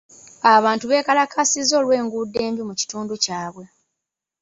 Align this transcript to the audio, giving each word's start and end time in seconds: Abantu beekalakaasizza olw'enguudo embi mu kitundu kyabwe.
Abantu 0.55 0.85
beekalakaasizza 0.91 1.73
olw'enguudo 1.81 2.37
embi 2.47 2.61
mu 2.67 2.73
kitundu 2.79 3.13
kyabwe. 3.23 3.65